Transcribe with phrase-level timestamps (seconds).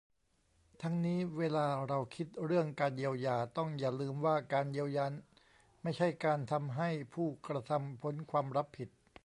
[0.81, 5.05] ทั้งนี้เวลาเราคิดเรื่องการเยียวยา ต้องอย่าลืมว่า การเยียวยา
[5.83, 8.89] ไม่ใช่การทำให้ผู้กระทำพ้นความรับผิด